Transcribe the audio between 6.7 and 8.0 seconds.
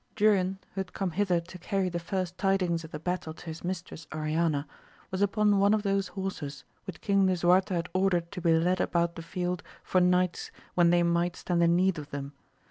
which King Lisuarte had